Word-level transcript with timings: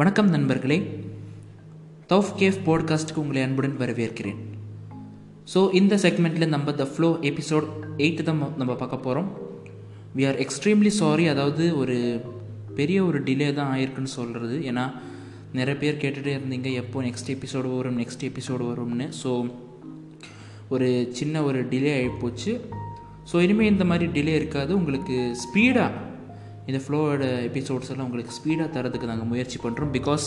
வணக்கம் 0.00 0.28
நண்பர்களே. 0.28 0.76
தௌஃப் 2.06 2.30
கேஃப் 2.36 2.58
பாட்காஸ்ட்டுக்கு 2.66 3.16
உங்களை 3.16 3.42
அன்புடன் 3.42 3.74
வரவேற்கிறேன். 3.78 4.38
ஸோ 5.54 5.74
இந்த 5.74 5.96
செக்மெண்ட்டில் 5.96 6.48
நம்ம 6.48 6.72
த 6.72 6.84
ஃப்ளோ 6.84 7.18
எபிசோட் 7.20 7.66
எயிட்டு 7.96 8.22
தான் 8.22 8.40
நம்ம 8.56 8.74
பார்க்க 8.74 8.96
போகிறோம் 8.96 9.28
வி 10.16 10.26
ஆர் 10.26 10.38
எக்ஸ்ட்ரீம்லி 10.44 10.86
சாரி 10.86 11.26
அதாவது 11.26 11.76
ஒரு 11.76 12.20
பெரிய 12.74 13.04
ஒரு 13.04 13.22
டிலே 13.22 13.54
தான் 13.54 13.72
ஆயிருக்குன்னு 13.76 14.12
சொல்கிறது 14.14 14.58
ஏன்னா 14.60 14.92
நிறைய 15.52 15.78
பேர் 15.78 16.00
கேட்டுகிட்டே 16.04 16.34
இருந்தீங்க 16.36 16.72
எப்போ 16.72 17.02
நெக்ஸ்ட் 17.02 17.36
எபிசோடு 17.36 17.76
வரும் 17.76 17.98
நெக்ஸ்ட் 17.98 18.24
எபிசோடு 18.30 18.66
வரும்னு. 18.72 19.08
ஸோ 19.22 19.50
ஒரு 20.68 21.08
சின்ன 21.12 21.42
ஒரு 21.42 21.62
டிலே 21.62 21.92
ஆகிப்போச்சு 22.00 22.60
ஸோ 23.32 23.40
இனிமேல் 23.40 23.72
இந்த 23.72 23.84
மாதிரி 23.84 24.20
டிலே 24.20 24.26
இருக்காது. 24.26 24.76
உங்களுக்கு 24.76 25.36
ஸ்பீடாக 25.44 26.09
இந்த 26.70 26.80
ஃப்ளோவோட 26.84 27.24
எபிசோட்ஸ் 27.50 27.92
எல்லாம் 27.92 28.06
உங்களுக்கு 28.08 28.36
ஸ்பீடாக 28.38 28.68
தரதுக்கு 28.76 29.10
நாங்கள் 29.10 29.30
முயற்சி 29.32 29.58
பண்ணுறோம் 29.64 29.92
பிகாஸ் 29.98 30.26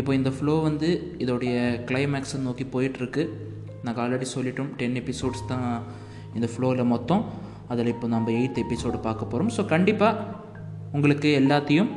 இப்போ 0.00 0.12
இந்த 0.20 0.30
ஃப்ளோ 0.36 0.54
வந்து 0.68 0.88
இதோடைய 1.24 1.54
கிளைமேக்ஸை 1.88 2.38
நோக்கி 2.46 2.64
போயிட்டுருக்கு. 2.74 3.22
நாங்கள் 3.84 4.02
ஆல்ரெடி 4.04 4.26
சொல்லிட்டோம் 4.36 4.70
டென் 4.80 4.96
எபிசோட்ஸ் 5.00 5.44
தான் 5.50 5.64
இந்த 6.36 6.46
ஃப்ளோவில் 6.52 6.90
மொத்தம். 6.94 7.22
அதில் 7.72 7.90
இப்போ 7.92 8.06
நம்ம 8.14 8.32
எயித் 8.38 8.58
எபிசோடு 8.64 8.98
பார்க்க 9.06 9.30
போகிறோம் 9.32 9.52
ஸோ 9.56 9.62
கண்டிப்பாக 9.72 10.24
உங்களுக்கு 10.96 11.28
எல்லாத்தையும் 11.40 11.90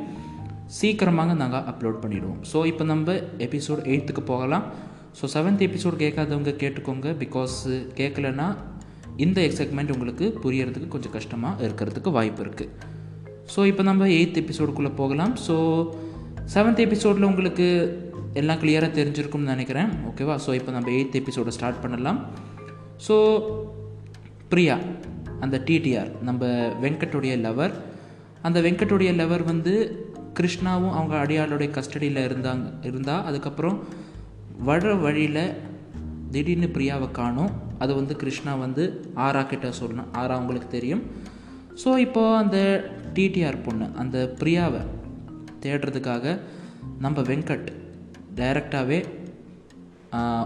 சீக்கிரமாக 0.78 1.34
நாங்கள் 1.42 1.66
அப்லோட் 1.70 2.00
பண்ணிவிடுவோம் 2.02 2.40
ஸோ 2.50 2.58
இப்போ 2.70 2.84
நம்ம 2.92 3.14
எபிசோட் 3.46 3.82
எயித்துக்கு 3.92 4.24
போகலாம். 4.32 4.64
ஸோ 5.18 5.26
செவன்த் 5.34 5.64
எபிசோட் 5.68 5.96
கேட்காதவங்க 6.04 6.54
கேட்டுக்கோங்க. 6.62 7.08
பிகாஸ் 7.24 7.58
கேட்கலன்னா 8.00 8.48
இந்த 9.24 9.38
எக்ஸைட்மெண்ட் 9.48 9.94
உங்களுக்கு 9.96 10.26
புரியறதுக்கு 10.44 10.88
கொஞ்சம் 10.94 11.14
கஷ்டமாக 11.18 11.64
இருக்கிறதுக்கு 11.68 12.12
வாய்ப்பு 12.18 12.42
இருக்குது 12.46 12.98
ஸோ 13.52 13.60
இப்போ 13.70 13.82
நம்ம 13.90 14.08
எயித் 14.18 14.40
எபிசோடுக்குள்ளே 14.42 14.92
போகலாம். 15.00 15.34
ஸோ 15.46 15.54
செவன்த் 16.54 16.82
எபிசோடில் 16.84 17.28
உங்களுக்கு 17.30 17.66
எல்லாம் 18.40 18.60
கிளியராக 18.62 18.92
தெரிஞ்சிருக்கும்னு 18.98 19.52
நினைக்கிறேன். 19.54 19.90
ஓகேவா 20.08 20.34
ஸோ 20.46 20.50
இப்போ 20.58 20.72
நம்ம 20.76 20.90
எயித் 20.96 21.18
எபிசோடை 21.20 21.52
ஸ்டார்ட் 21.56 21.82
பண்ணலாம். 21.84 22.18
ஸோ 23.06 23.16
பிரியா 24.52 24.76
அந்த 25.44 25.56
டிடிஆர் 25.68 26.10
நம்ம 26.28 26.44
வெங்கட்டுடைய 26.84 27.34
லவர் 27.46 27.74
அந்த 28.46 28.58
வெங்கட்டுடைய 28.66 29.10
லவர் 29.20 29.42
வந்து 29.52 29.72
கிருஷ்ணாவும் 30.38 30.94
அவங்க 30.98 31.14
அடியாளுடைய 31.24 31.68
கஸ்டடியில் 31.76 32.20
இருந்தாங்க 32.28 32.66
இருந்தால் 32.88 33.26
அதுக்கப்புறம் 33.28 33.76
வர 34.68 34.92
வழியில் 35.04 35.42
திடீர்னு 36.34 36.68
பிரியாவை 36.76 37.08
காணும். 37.18 37.52
அது 37.82 37.92
வந்து 37.94 38.14
கிருஷ்ணா 38.22 38.52
வந்து 38.64 38.82
ஆரா 39.26 39.42
கிட்ட 39.52 39.68
சொல்லணும் 39.80 40.10
ஆரா 40.20 40.32
அவங்களுக்கு 40.38 40.68
தெரியும். 40.76 41.02
ஸோ 41.74 41.98
இப்போது 41.98 42.36
அந்த 42.36 42.58
டிடிஆர் 43.14 43.62
பொண்ணு 43.62 43.86
அந்த 43.96 44.34
பிரியாவை 44.40 44.80
தேடுறதுக்காக 45.62 46.40
நம்ம 46.98 47.20
வெங்கட் 47.20 47.68
டைரெக்டாகவே 48.34 49.04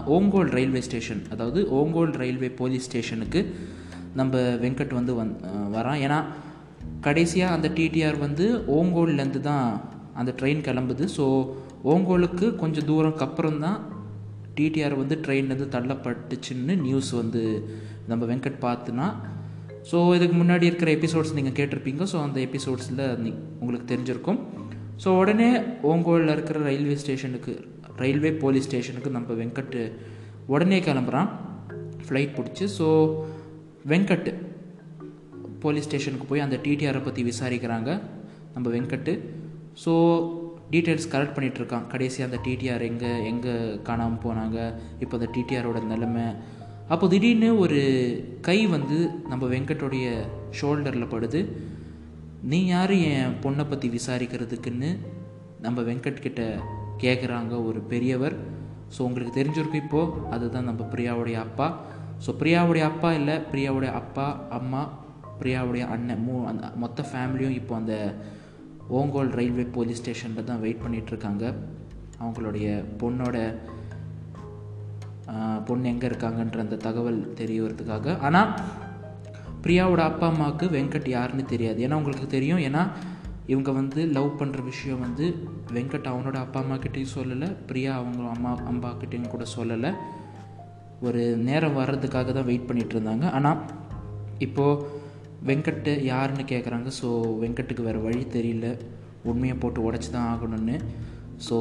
ஓங்கோல் 0.05 0.49
ரயில்வே 0.49 0.79
ஸ்டேஷன் 0.79 1.21
அதாவது 1.31 1.61
ஓங்கோல் 1.69 2.11
ரயில்வே 2.11 2.49
போலீஸ் 2.49 2.83
ஸ்டேஷனுக்கு 2.83 3.55
நம்ம 4.13 4.37
வெங்கட் 4.37 4.93
வந்து 4.93 5.23
வந் 5.23 5.33
வரான். 5.75 6.01
ஏன்னா 6.05 6.25
கடைசியாக 7.01 7.53
அந்த 7.53 7.67
டிடிஆர் 7.67 8.17
வந்து 8.17 8.45
ஓங்கோல்லேருந்து 8.67 9.39
தான் 9.39 9.81
அந்த 10.13 10.33
ட்ரெயின் 10.39 10.61
கிளம்புது. 10.61 11.05
ஸோ 11.17 11.25
ஓங்கோலுக்கு 11.83 12.55
கொஞ்சம் 12.55 12.87
தூரம்க்கு 12.87 13.25
அப்புறம் 13.27 13.59
தான் 13.59 13.79
டிடிஆர் 14.55 14.95
வந்து 14.95 15.15
ட்ரெயின்லேருந்து 15.25 15.73
தள்ளப்பட்டுச்சுன்னு 15.75 16.75
நியூஸ் 16.81 17.11
வந்து 17.11 17.43
நம்ம 18.07 18.25
வெங்கட் 18.25 18.61
பார்த்துனா 18.61 19.07
ஸோ 19.89 19.97
இதுக்கு 20.17 20.35
முன்னாடி 20.41 20.65
இருக்கிற 20.69 20.89
எபிசோட்ஸ் 20.97 21.35
நீங்கள் 21.37 21.55
கேட்டிருப்பீங்க. 21.59 22.03
ஸோ 22.11 22.17
அந்த 22.25 22.37
எபிசோட்ஸில் 22.47 23.03
உங்களுக்கு 23.61 23.87
தெரிஞ்சிருக்கும். 23.91 24.39
ஸோ 25.03 25.09
உடனே 25.21 25.49
ஓங்கோலில் 25.91 26.33
இருக்கிற 26.35 26.59
ரயில்வே 26.69 26.95
ஸ்டேஷனுக்கு 27.03 27.53
ரயில்வே 28.01 28.31
போலீஸ் 28.43 28.67
ஸ்டேஷனுக்கு 28.69 29.09
நம்ம 29.17 29.33
வெங்கட் 29.41 29.77
உடனே 30.53 30.79
கிளம்புறான். 30.87 31.29
ஃப்ளைட் 32.07 32.35
பிடிச்சி. 32.37 32.65
ஸோ 32.77 32.87
வெங்கட் 33.91 34.29
போலீஸ் 35.63 35.87
ஸ்டேஷனுக்கு 35.89 36.27
போய் 36.31 36.45
அந்த 36.45 36.57
டிடிஆரை 36.65 37.01
பற்றி 37.05 37.21
விசாரிக்கிறாங்க. 37.29 37.91
நம்ம 38.55 38.67
வெங்கட்டு. 38.75 39.13
ஸோ 39.83 39.93
டீட்டெயில்ஸ் 40.73 41.09
கலெக்ட் 41.13 41.35
பண்ணிகிட்ருக்கான் 41.35 41.87
கடைசி 41.93 42.19
அந்த 42.27 42.37
டிடிஆர் 42.45 42.83
எங்கே 42.91 43.11
எங்கே 43.31 43.53
காணாமல் 43.87 44.23
போனாங்க. 44.25 44.57
இப்போ 45.03 45.13
அந்த 45.19 45.27
டிடிஆரோட 45.35 45.79
நிலைமை 45.93 46.25
அப்போ 46.93 47.05
திடீர்னு 47.11 47.47
ஒரு 47.63 47.79
கை 48.47 48.57
வந்து 48.73 48.97
நம்ம 49.29 49.43
வெங்கட்டோடைய 49.53 50.07
ஷோல்டரில் 50.57 51.11
படுது. 51.13 51.39
நீ 52.51 52.59
யார் 52.73 52.93
என் 53.11 53.37
பொண்ணை 53.43 53.63
பற்றி 53.69 53.87
விசாரிக்கிறதுக்குன்னு 53.95 54.89
நம்ம 55.65 55.81
வெங்கட் 55.89 56.25
கிட்ட 56.25 56.41
கேட்குறாங்க 57.03 57.53
ஒரு 57.69 57.79
பெரியவர். 57.93 58.35
ஸோ 58.95 58.99
உங்களுக்கு 59.07 59.33
தெரிஞ்சிருக்கும் 59.39 59.83
இப்போது 59.85 60.21
அதுதான் 60.35 60.69
நம்ம 60.69 60.81
பிரியாவுடைய 60.93 61.37
அப்பா. 61.45 61.67
ஸோ 62.25 62.31
பிரியாவுடைய 62.41 62.83
அப்பா 62.91 63.09
இல்லை 63.19 63.35
பிரியாவுடைய 63.51 63.93
அப்பா 64.01 64.27
அம்மா 64.59 64.83
பிரியாவுடைய 65.39 65.85
அண்ணன் 65.93 66.21
மூ 66.25 66.35
அந்த 66.51 66.65
மொத்த 66.83 67.05
ஃபேமிலியும் 67.09 67.57
இப்போ 67.59 67.73
அந்த 67.81 67.95
ஓங்கோல் 68.99 69.31
ரயில்வே 69.39 69.65
போலீஸ் 69.77 70.01
ஸ்டேஷனில் 70.01 70.49
தான் 70.49 70.61
வெயிட் 70.65 70.83
பண்ணிகிட்ருக்காங்க 70.83 71.45
அவங்களுடைய 72.19 72.67
பொண்ணோட 73.01 73.37
பொண்ணு 75.67 75.89
எங்கே 75.93 76.05
இருக்காங்கன்ற 76.09 76.59
அந்த 76.65 76.79
தகவல் 76.87 77.19
தெரியறதுக்காக 77.39 78.15
ஆனால் 78.27 78.51
பிரியாவோட 79.63 80.01
அப்பா 80.11 80.25
அம்மாவுக்கு 80.31 80.65
வெங்கட் 80.75 81.07
யாருன்னு 81.17 81.45
தெரியாது. 81.53 81.79
ஏன்னா 81.85 81.99
உங்களுக்கு 82.01 82.27
தெரியும் 82.33 82.63
ஏன்னா 82.67 82.83
இவங்க 83.53 83.71
வந்து 83.79 84.01
லவ் 84.17 84.29
பண்ணுற 84.39 84.59
விஷயம் 84.71 85.01
வந்து 85.05 85.25
வெங்கட் 85.75 86.11
அவனோட 86.11 86.37
அப்பா 86.45 86.59
அம்மா 86.63 86.75
கிட்டேயும் 86.83 87.15
சொல்லலை 87.17 87.49
பிரியா 87.69 87.91
அவங்க 88.01 88.21
அம்மா 88.35 88.51
அம்மா 88.71 88.91
கிட்டேயும் 89.01 89.33
கூட 89.33 89.45
சொல்லலை. 89.55 89.91
ஒரு 91.07 91.23
நேரம் 91.47 91.77
வர்றதுக்காக 91.79 92.31
தான் 92.37 92.49
வெயிட் 92.49 92.67
பண்ணிகிட்டு 92.67 92.95
இருந்தாங்க. 92.97 93.25
ஆனால் 93.37 93.59
இப்போது 94.45 94.81
வெங்கட்டு 95.49 95.91
யாருன்னு 96.11 96.43
கேட்குறாங்க 96.51 96.91
ஸோ 96.99 97.07
வெங்கட்டுக்கு 97.41 97.83
வேறு 97.87 97.99
வழி 98.07 98.23
தெரியல. 98.37 98.67
உண்மையை 99.31 99.55
போட்டு 99.63 99.79
உடச்சி 99.87 100.09
தான் 100.15 100.29
ஆகணும்னு. 100.33 100.77
ஸோ 101.47 101.55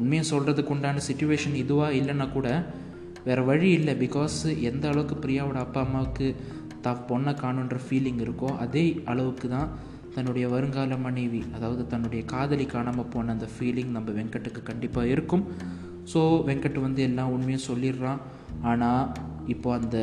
உண்மையை 0.00 0.24
சொல்கிறதுக்கு 0.32 0.74
உண்டான 0.74 1.02
சுச்சுவேஷன் 1.08 1.56
இதுவாக 1.62 1.98
இல்லைன்னா 2.00 2.26
கூட 2.32 2.48
வேறு 3.26 3.42
வழி 3.50 3.68
இல்லை. 3.78 3.94
பிகாஸ் 4.04 4.38
எந்த 4.70 4.84
அளவுக்கு 4.92 5.16
பிரியாவோட 5.24 5.58
அப்பா 5.66 5.80
அம்மாவுக்கு 5.86 6.26
த 6.84 6.90
பொண்ணை 7.08 7.32
காணுன்ற 7.42 7.76
ஃபீலிங் 7.84 8.20
இருக்கோ 8.24 8.48
அதே 8.64 8.84
அளவுக்கு 9.12 9.46
தான் 9.54 9.70
தன்னுடைய 10.14 10.46
வருங்கால 10.52 10.96
மனைவி 11.06 11.40
அதாவது 11.56 11.82
தன்னுடைய 11.86 12.22
காதலி 12.32 12.66
காணாமல் 12.66 13.10
போன 13.14 13.32
அந்த 13.36 13.48
ஃபீலிங் 13.54 13.90
நம்ம 13.96 14.12
வெங்கட்டுக்கு 14.18 14.62
கண்டிப்பாக 14.70 15.12
இருக்கும். 15.14 15.44
ஸோ 16.12 16.20
வெங்கட் 16.48 16.78
வந்து 16.86 17.02
எல்லாம் 17.08 17.32
உண்மையும் 17.36 17.66
சொல்லிடுறான். 17.70 18.20
ஆனால் 18.70 19.04
இப்போ 19.54 19.68
அந்த 19.78 19.98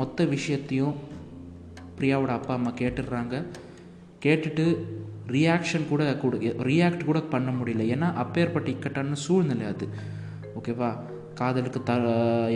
மொத்த 0.00 0.24
விஷயத்தையும் 0.34 0.96
பிரியாவோட 1.98 2.32
அப்பா 2.38 2.54
அம்மா 2.58 2.72
கேட்டுடுறாங்க. 2.82 3.36
கேட்டுட்டு 4.24 4.64
ரியாக்ஷன் 5.36 5.88
கூட 5.90 6.02
கூட 6.22 6.36
ரியாக்ட் 6.70 7.08
கூட 7.08 7.20
பண்ண 7.34 7.50
முடியல. 7.58 7.84
ஏன்னா 7.94 8.08
அப்பேற்பட்ட 8.22 8.68
இக்கட்டான 8.70 9.18
சூழ்நிலை 9.26 9.66
அது. 9.72 9.86
ஓகேவா 10.58 10.90
காதலுக்கு 11.40 11.80
த 11.90 11.94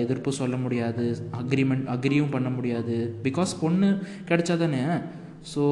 எதிர்ப்பு 0.02 0.30
சொல்ல 0.40 0.56
முடியாது 0.64 1.04
அக்ரிமெண்ட் 1.40 1.86
அக்ரியும் 1.94 2.34
பண்ண 2.36 2.48
முடியாது. 2.56 2.96
பிகாஸ் 3.26 3.52
பொண்ணு 3.62 3.88
கிடைச்சா 4.30 4.56
தானே 4.62 4.82
ஸோ 5.52 5.62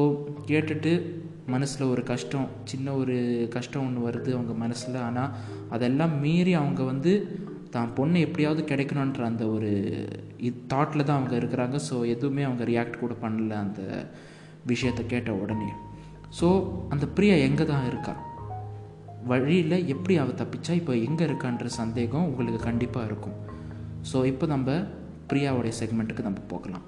கேட்டுட்டு 0.49 0.91
மனசில் 1.53 1.89
ஒரு 1.93 2.01
கஷ்டம் 2.11 2.47
சின்ன 2.71 2.93
ஒரு 3.01 3.15
கஷ்டம் 3.55 3.85
ஒன்று 3.87 4.05
வருது 4.07 4.29
அவங்க 4.37 4.53
மனசில். 4.63 4.97
ஆனால் 5.07 5.33
அதெல்லாம் 5.75 6.13
மீறி 6.23 6.53
அவங்க 6.61 6.83
வந்து 6.91 7.13
தான் 7.75 7.93
பொண்ணு 7.97 8.17
எப்படியாவது 8.27 8.61
கிடைக்கணுன்ற 8.71 9.23
அந்த 9.31 9.45
ஒரு 9.55 9.71
இது 10.47 10.57
தாட்டில் 10.73 11.07
தான் 11.07 11.19
அவங்க 11.19 11.35
இருக்கிறாங்க. 11.41 11.77
ஸோ 11.89 11.95
எதுவுமே 12.13 12.45
அவங்க 12.49 12.63
ரியாக்ட் 12.71 13.01
கூட 13.03 13.15
பண்ணல 13.25 13.57
அந்த 13.65 13.81
விஷயத்தை 14.71 15.03
கேட்ட 15.13 15.31
உடனே. 15.43 15.69
ஸோ 16.39 16.47
அந்த 16.93 17.05
பிரியா 17.17 17.35
எங்கே 17.47 17.65
தான் 17.73 17.87
இருக்கா? 17.91 18.15
வழியில் 19.31 19.77
எப்படி 19.93 20.15
அவள் 20.21 20.39
தப்பிச்சா 20.41 20.73
இப்போ 20.79 20.93
எங்கே 21.07 21.23
இருக்கான்ற 21.29 21.67
சந்தேகம் 21.81 22.27
உங்களுக்கு 22.29 22.59
கண்டிப்பாக 22.69 23.07
இருக்கும். 23.09 23.37
ஸோ 24.09 24.17
இப்போ 24.31 24.45
நம்ம 24.53 24.71
பிரியாவுடைய 25.29 25.73
செக்மெண்ட்டுக்கு 25.79 26.27
நம்ம 26.27 26.41
போகலாம். 26.53 26.85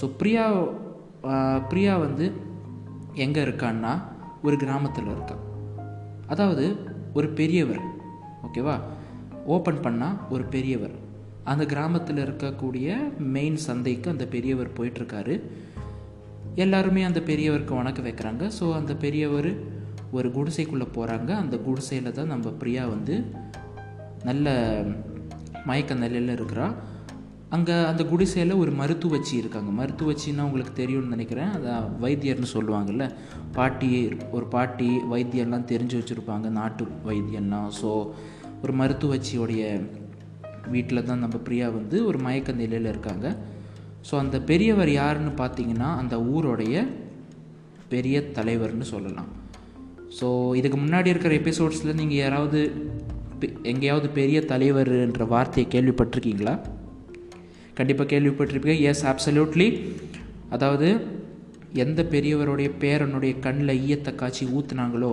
ஸோ 0.00 0.06
பிரியா 0.20 0.44
பிரியா 1.70 1.92
வந்து 2.06 2.26
எங்கே 3.24 3.40
இருக்கான்னா 3.46 3.92
ஒரு 4.46 4.56
கிராமத்தில் 4.62 5.10
இருக்கா. 5.14 5.36
அதாவது 6.32 6.64
ஒரு 7.18 7.28
பெரியவர் 7.40 7.82
ஓகேவா? 8.46 8.76
ஓப்பன் 9.54 9.82
பண்ணால் 9.84 10.18
ஒரு 10.34 10.44
பெரியவர். 10.54 10.94
அந்த 11.52 11.62
கிராமத்தில் 11.72 12.20
இருக்கக்கூடிய 12.26 12.96
மெயின் 13.36 13.58
சந்தைக்கு 13.66 14.08
அந்த 14.14 14.24
பெரியவர் 14.34 14.76
போயிட்டுருக்காரு 14.76 15.34
எல்லாருமே 16.64 17.02
அந்த 17.08 17.20
பெரியவருக்கு 17.30 17.80
வணக்கம் 17.80 18.06
வைக்கிறாங்க. 18.08 18.44
ஸோ 18.58 18.64
அந்த 18.80 18.92
பெரியவர் 19.04 19.50
ஒரு 20.16 20.28
குடிசைக்குள்ளே 20.36 20.86
போகிறாங்க 20.96 21.30
அந்த 21.42 21.56
குடிசையில் 21.66 22.16
தான் 22.18 22.32
நம்ம 22.34 22.50
பிரியா 22.60 22.82
வந்து 22.94 23.14
நல்ல 24.28 24.52
மயக்க 25.68 25.94
நிலையில் 26.02 26.36
இருக்கிறா. 26.36 26.66
அங்கே 27.54 27.74
அந்த 27.88 28.02
குடிசையில் 28.10 28.52
ஒரு 28.62 28.72
மருத்துவச்சி 28.78 29.34
இருக்காங்க. 29.40 29.70
மருத்துவச்சின்னா 29.80 30.46
உங்களுக்கு 30.48 30.72
தெரியும்னு 30.80 31.14
நினைக்கிறேன். 31.14 31.50
அதான் 31.56 31.84
வைத்தியர்னு 32.04 32.48
சொல்லுவாங்கல்ல. 32.54 33.04
பாட்டி 33.56 33.90
ஒரு 34.36 34.46
பாட்டி 34.54 34.88
வைத்தியம்லாம் 35.12 35.68
தெரிஞ்சு 35.72 35.98
வச்சுருப்பாங்க. 36.00 36.48
நாட்டு 36.60 36.86
வைத்தியம்லாம் 37.10 37.68
ஸோ 37.80 37.90
ஒரு 38.62 38.74
மருத்துவச்சியோடைய 38.80 39.62
வீட்டில் 40.74 41.06
தான் 41.10 41.22
நம்ம 41.24 41.36
பிரியா 41.46 41.66
வந்து 41.78 41.96
ஒரு 42.10 42.18
மயக்க 42.26 42.52
நிலையில் 42.62 42.92
இருக்காங்க. 42.92 43.28
ஸோ 44.08 44.14
அந்த 44.24 44.36
பெரியவர் 44.50 44.92
யாருன்னு 45.00 45.32
பார்த்தீங்கன்னா 45.42 45.90
அந்த 46.02 46.16
ஊரோடைய 46.34 46.76
பெரிய 47.94 48.16
தலைவர்னு 48.38 48.86
சொல்லலாம். 48.94 49.30
ஸோ 50.20 50.26
இதுக்கு 50.54 50.78
முன்னாடி 50.78 51.06
இருக்கிற 51.06 51.34
எபிசோட்ஸில் 51.34 51.94
நீங்கள் 51.94 52.16
யாராவது 52.16 52.60
எங்கேயாவது 53.62 54.08
பெரிய 54.08 54.40
தலைவர்ன்ற 54.40 55.26
வார்த்தையை 55.26 55.66
கேள்விப்பட்டிருக்கீங்களா? 55.72 56.54
கண்டிப்பாக 57.74 58.08
கேள்விப்பட்டிருப்பீங்க. 58.14 58.80
எஸ் 58.80 59.04
அப்சல்யூட்லி 59.06 59.68
அதாவது 60.50 60.88
எந்த 61.72 62.00
பெரியவருடைய 62.02 62.70
பேரனுடைய 62.80 63.38
கண்ணில் 63.38 63.80
ஈயத்தை 63.84 64.14
காய்ச்சி 64.14 64.44
ஊற்றுனாங்களோ 64.46 65.12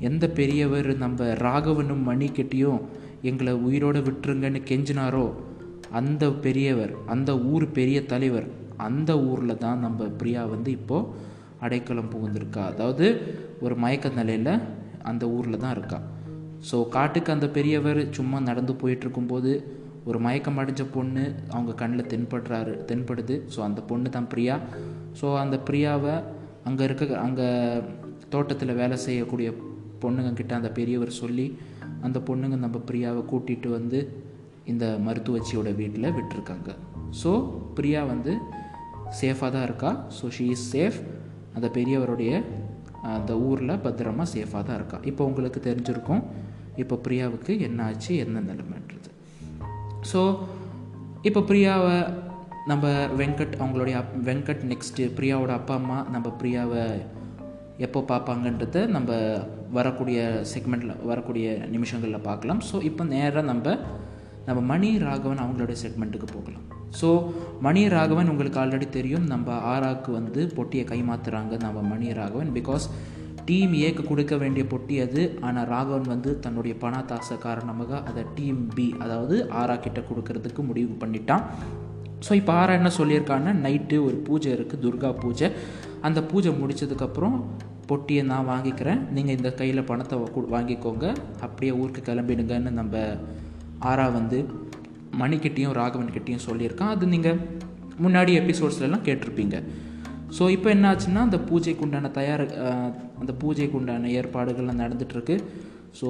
எந்த 0.00 0.24
பெரியவர் 0.28 0.88
நம்ம 0.96 1.24
ராகவனும் 1.46 2.02
மணிக்கட்டியும் 2.08 2.80
எங்களை 3.22 3.52
உயிரோடு 3.66 4.00
விட்டுருங்கன்னு 4.00 4.60
கெஞ்சினாரோ 4.70 5.26
அந்த 5.90 6.24
பெரியவர் 6.46 6.92
அந்த 7.06 7.30
ஊர் 7.38 7.66
பெரிய 7.70 7.98
தலைவர் 8.04 8.46
அந்த 8.76 9.10
ஊரில் 9.20 9.56
தான் 9.56 9.78
நம்ம 9.78 10.04
பிரியா 10.04 10.44
வந்து 10.44 10.70
இப்போது 10.70 11.32
அடைக்கலம் 11.64 12.10
புகுந்திருக்கா? 12.14 12.62
அதாவது 12.72 13.06
ஒரு 13.64 13.74
மயக்க 13.84 14.08
நிலையில் 14.20 14.52
அந்த 15.10 15.24
ஊரில் 15.36 15.62
தான் 15.64 15.74
இருக்கா. 15.76 15.98
ஸோ 16.68 16.76
காட்டுக்கு 16.96 17.30
அந்த 17.36 17.46
பெரியவர் 17.56 18.00
சும்மா 18.18 18.38
நடந்து 18.50 18.74
போயிட்டுருக்கும்போது 18.82 19.52
ஒரு 20.08 20.18
மயக்கம் 20.26 20.58
அடைஞ்ச 20.60 20.82
பொண்ணு 20.94 21.24
அவங்க 21.54 21.72
கண்ணில் 21.82 22.10
தென்படுறாரு 22.12 22.72
தென்படுது. 22.88 23.36
ஸோ 23.54 23.60
அந்த 23.68 23.80
பொண்ணு 23.90 24.10
தான் 24.16 24.30
பிரியா. 24.32 24.56
ஸோ 25.20 25.26
அந்த 25.42 25.56
பிரியாவை 25.68 26.14
அங்கே 26.68 26.84
இருக்க 26.84 27.18
அங்கே 27.26 27.48
தோட்டத்தில் 28.34 28.78
வேலை 28.80 28.96
செய்யக்கூடிய 29.06 29.48
பொண்ணுங்கக்கிட்ட 30.02 30.52
அந்த 30.60 30.70
பெரியவர் 30.78 31.12
சொல்லி 31.22 31.46
அந்த 32.06 32.18
பொண்ணுங்க 32.28 32.56
நம்ம 32.64 32.76
பிரியாவை 32.88 33.22
கூட்டிகிட்டு 33.32 33.68
வந்து 33.78 33.98
இந்த 34.72 34.84
மருத்துவச்சியோட 35.06 35.70
வீட்டில் 35.80 36.14
விட்டுருக்காங்க. 36.16 36.70
ஸோ 37.22 37.30
பிரியா 37.76 38.00
வந்து 38.12 38.32
சேஃபாக 39.20 39.50
தான் 39.54 39.66
இருக்கா. 39.68 39.90
ஸோ 40.18 40.26
ஷீ 40.36 40.46
இஸ் 40.56 40.66
சேஃப் 40.76 40.98
அந்த 41.56 41.66
பெரியவருடைய 41.76 42.32
அந்த 43.14 43.32
ஊரில் 43.48 43.80
பத்திரமாக 43.86 44.28
சேஃபாக 44.34 44.62
தான் 44.66 44.78
இருக்கா. 44.80 44.98
இப்போ 45.10 45.22
உங்களுக்கு 45.30 45.60
தெரிஞ்சிருக்கும் 45.68 46.22
இப்போ 46.82 46.94
பிரியாவுக்கு 47.06 47.52
என்ன 47.68 47.80
ஆச்சு 47.88 48.12
என்ன 48.24 48.42
நிலைமைன்றது. 48.50 49.10
ஸோ 50.12 50.20
இப்போ 51.28 51.40
பிரியாவை 51.50 51.96
நம்ம 52.70 52.84
வெங்கட் 53.20 53.54
அவங்களுடைய 53.62 53.96
அப் 54.02 54.14
வெங்கட் 54.28 54.62
நெக்ஸ்ட்டு 54.70 55.10
பிரியாவோட 55.18 55.52
அப்பா 55.60 55.74
அம்மா 55.80 55.98
நம்ம 56.14 56.26
பிரியாவை 56.40 56.84
எப்போ 57.86 58.00
பார்ப்பாங்கன்றத 58.10 58.86
நம்ம 58.96 59.12
வரக்கூடிய 59.78 60.18
செக்மெண்ட்டில் 60.52 61.00
வரக்கூடிய 61.10 61.46
நிமிஷங்களில் 61.74 62.26
பார்க்கலாம். 62.28 62.60
ஸோ 62.70 62.82
இப்போ 62.90 63.04
நேராக 63.14 63.46
நம்ம 63.50 63.76
நம்ம 64.48 64.60
மணி 64.72 64.88
ராகவன் 65.06 65.42
அவங்களுடைய 65.44 65.76
செக்மெண்ட்டுக்கு 65.84 66.28
போகலாம். 66.36 66.64
ஸோ 67.00 67.08
மணி 67.66 67.82
ராகவன் 67.96 68.30
உங்களுக்கு 68.32 68.60
ஆல்ரெடி 68.62 68.88
தெரியும். 68.96 69.26
நம்ம 69.32 69.56
ஆராக்கு 69.72 70.10
வந்து 70.18 70.40
பொட்டியை 70.56 70.84
கைமாத்துறாங்க. 70.92 71.54
நம்ம 71.66 71.82
மணி 71.92 72.08
ராகவன் 72.20 72.52
பிகாஸ் 72.58 72.86
டீம் 73.48 73.72
ஏக்கு 73.86 74.02
கொடுக்க 74.10 74.34
வேண்டிய 74.42 74.64
பொட்டி 74.72 74.96
அது. 75.06 75.22
ஆனால் 75.46 75.68
ராகவன் 75.72 76.06
வந்து 76.12 76.30
தன்னுடைய 76.44 76.74
பணத்தாசை 76.84 77.36
காரணமாக 77.46 78.00
அதை 78.10 78.22
டீம் 78.36 78.60
பி 78.76 78.86
அதாவது 79.04 79.36
ஆரா 79.62 79.76
கிட்ட 79.86 80.02
கொடுக்கறதுக்கு 80.10 80.62
முடிவு 80.70 80.92
பண்ணிட்டான். 81.02 81.44
ஸோ 82.26 82.32
இப்போ 82.40 82.52
ஆரா 82.60 82.72
என்ன 82.80 82.90
சொல்லியிருக்காங்கன்னா 82.98 83.54
நைட்டு 83.64 83.96
ஒரு 84.08 84.16
பூஜை 84.26 84.50
இருக்குது 84.56 84.84
துர்கா 84.84 85.10
பூஜை. 85.22 85.48
அந்த 86.08 86.20
பூஜை 86.30 86.52
முடித்ததுக்கப்புறம் 86.60 87.36
பொட்டியை 87.90 88.22
நான் 88.30 88.48
வாங்கிக்கிறேன். 88.52 89.00
நீங்கள் 89.16 89.36
இந்த 89.38 89.50
கையில் 89.58 89.88
பணத்தை 89.90 90.16
வாங்கிக்கோங்க. 90.54 91.06
அப்படியே 91.46 91.72
ஊருக்கு 91.80 92.02
கிளம்பிடுங்கன்னு 92.08 92.72
நம்ம 92.80 93.04
ஆரா 93.90 94.06
வந்து 94.18 94.38
மணிக்கிட்டேயும் 95.22 95.76
ராகவன்கிட்டையும் 95.80 96.46
சொல்லியிருக்கான். 96.48 96.92
அது 96.94 97.06
நீங்கள் 97.14 97.40
முன்னாடி 98.04 98.32
எபிசோட்ஸ்லலாம் 98.42 99.06
கேட்டிருப்பீங்க. 99.08 99.56
ஸோ 100.36 100.44
இப்போ 100.56 100.68
என்ன 100.74 100.84
ஆச்சுன்னா 100.90 101.22
அந்த 101.28 101.38
பூஜைக்கு 101.48 101.84
உண்டான 101.86 102.10
தயார் 102.18 102.44
அந்த 103.22 103.32
பூஜைக்கு 103.42 103.76
உண்டான 103.80 104.08
ஏற்பாடுகள்லாம் 104.20 104.80
நடந்துகிட்ருக்கு 104.84 105.36
ஸோ 105.98 106.08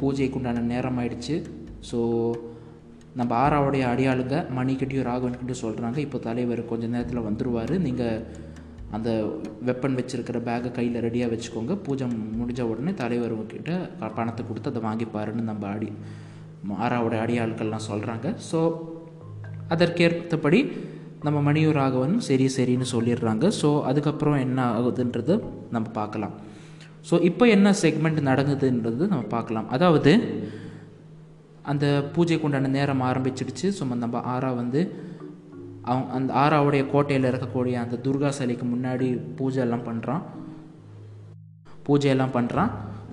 பூஜைக்கு 0.00 0.36
உண்டான 0.38 0.64
நேரம் 0.72 0.98
ஆயிடுச்சு 1.02 1.36
ஸோ 1.88 1.98
நம்ம 3.20 3.32
ஆறாவுடைய 3.44 3.82
அடியாளுங்க 3.92 4.36
மணிக்கிட்டையும் 4.58 5.06
ராகவன்கிட்டையும் 5.08 5.62
சொல்கிறாங்க 5.64 5.98
இப்போ 6.04 6.18
தலைவர் 6.26 6.62
கொஞ்சம் 6.72 6.94
நேரத்தில் 6.94 7.26
வந்துடுவார் 7.26 7.74
நீங்கள் 7.86 8.22
அந்த 8.96 9.10
வெப்பன் 9.68 9.98
வச்சுருக்கிற 9.98 10.38
பேக்கை 10.48 10.70
கையில் 10.78 10.98
ரெடியாக 11.06 11.32
வச்சுக்கோங்க. 11.32 11.74
பூஜை 11.86 12.06
முடிஞ்ச 12.40 12.62
உடனே 12.72 12.92
தலைவர்கிட்ட 13.02 13.72
பணத்தை 14.18 14.42
கொடுத்து 14.48 14.70
அதை 14.72 14.82
வாங்கிப்பாருன்னு 14.88 15.44
நம்ம 15.50 15.66
அடி 15.74 15.90
ஆறாவோட 16.84 17.14
அடியாட்கள்லாம் 17.24 17.88
சொல்கிறாங்க 17.90 18.34
ஸோ 18.50 18.60
அதற்கேற்றபடி 19.68 20.60
நம்ம 21.26 21.52
மணியூர் 21.52 21.78
ராகவன் 21.80 22.20
சரி 22.20 22.46
சரின்னு 22.56 22.86
சொல்லிடுறாங்க. 22.94 23.44
ஸோ 23.60 23.82
அதுக்கப்புறம் 23.82 24.38
என்ன 24.46 24.60
ஆகுதுன்றது 24.78 25.34
நம்ம 25.70 25.86
பார்க்கலாம். 25.90 26.34
ஸோ 27.10 27.22
இப்போ 27.22 27.46
என்ன 27.46 27.74
செக்மெண்ட் 27.82 28.20
நடந்ததுன்றது 28.30 29.04
நம்ம 29.08 29.24
பார்க்கலாம். 29.36 29.68
அதாவது 29.68 30.12
அந்த 31.62 32.10
பூஜைக்கு 32.14 32.46
உண்டான 32.46 32.68
நேரம் 32.68 33.04
ஆரம்பிச்சிடுச்சு. 33.10 33.68
ஸோ 33.78 33.84
நம்ம 34.04 34.20
ஆறா 34.34 34.54
வந்து 34.54 34.80
அவங்க 35.82 36.12
அந்த 36.12 36.32
ஆறாவுடைய 36.34 36.90
கோட்டையில் 36.90 37.30
இருக்கக்கூடிய 37.30 37.74
அந்த 37.74 37.96
துர்கா 38.04 38.28
சிலைக்கு 38.28 38.66
முன்னாடி 38.74 39.08
பூஜை 39.36 39.62
எல்லாம் 39.62 39.86
பண்ணுறான் 39.88 40.22
பூஜையெல்லாம் 41.86 42.36
பண்ணுறான் 42.36 42.70